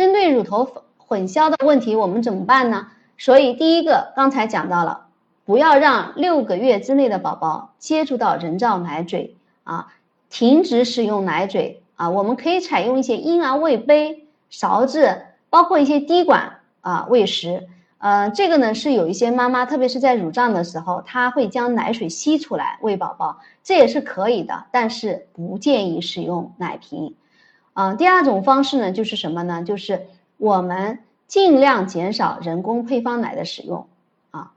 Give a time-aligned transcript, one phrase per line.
[0.00, 0.66] 针对乳头
[0.96, 2.86] 混淆的问题，我们怎么办呢？
[3.18, 5.08] 所以第一个刚才讲到了，
[5.44, 9.92] 不要让六个月之内的宝宝接触到人造奶嘴啊，
[10.30, 17.68] 停止使用奶嘴啊，我们可以采用一些婴儿喂杯、勺子，包括一些滴管啊喂食。
[17.98, 27.14] 呃，这个呢是有一些妈妈，特别是在乳胀的时候，她会将奶水吸出来喂宝宝，这也是可以的，但是不建议使用奶瓶。
[27.80, 29.62] 啊，第二种方式呢就是什么呢？
[29.62, 30.06] 就是
[30.36, 33.86] 我们尽量减少人工配方奶的使用。
[34.32, 34.52] 啊，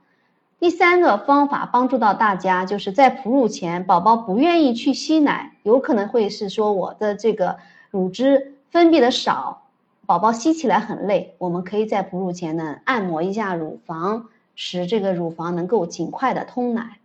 [0.58, 7.56] 第三个方法帮助到大家，就是在哺乳前，宝宝不愿意去吸奶，有可能会是说我的这个
[7.90, 9.62] 乳汁分泌的少。
[10.04, 16.98] 宝宝吸起来很累，我们可以在哺乳前呢按摩一下乳房，使这个乳房能够尽快的通奶。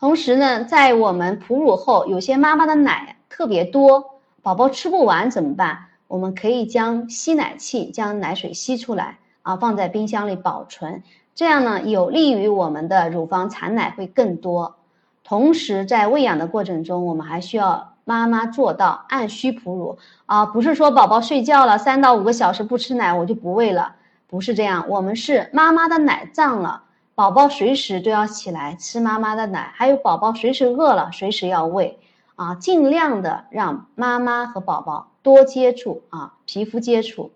[0.00, 4.13] 同时呢，在我们哺乳后，有些妈妈的奶特别多，
[4.44, 5.86] 宝宝吃不完怎么办？
[6.06, 11.02] 我们可以将吸奶器将奶水吸出来啊，放在冰箱里保存，
[11.34, 14.76] 这样呢有利于我们的乳房产奶会更多。
[15.24, 17.94] 同时在喂养的过程中，我们还需要。
[18.04, 24.84] 妈妈做到按需哺乳啊，不是说宝宝睡觉了三到五个小时不吃奶我就不喂了，不是这样。
[24.90, 26.82] 我们是妈妈的奶胀了，
[27.14, 31.98] 宝宝随时都要起来吃妈妈的奶，还有宝宝随时饿了随时要喂
[32.36, 37.30] 啊，尽量的让妈妈和宝宝多接触啊，皮肤接触。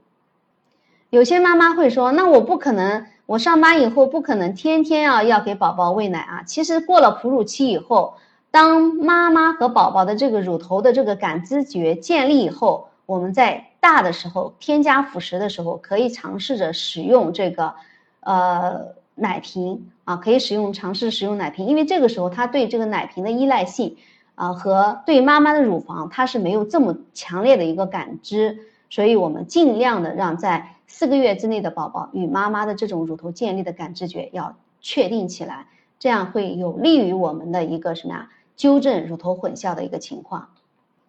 [1.11, 6.43] 有些妈妈会说，那我不可能，我上班以后不可能天天啊要给宝宝喂奶啊。
[6.43, 8.15] 其实过了哺乳期以后。
[8.51, 17.75] 当妈妈和宝宝的这个乳头的这个感知觉建立以后，我们在大的时候添加辅食的时候，可以尝试着使用这个，
[18.21, 23.99] 呃，奶瓶啊，可以使用尝试使用奶瓶，因为这个时候他对这个奶瓶的依赖性
[24.39, 28.59] 啊和对妈妈的乳房它是没有这么强烈的一个感知，
[28.89, 35.67] 所以我们尽量的让在四个月之内的宝宝与妈妈的这种乳头建立的感知觉要确定起来，
[35.99, 38.31] 这样会有利于我们的一个什么呀？
[38.57, 40.49] 纠正乳头混淆的一个情况。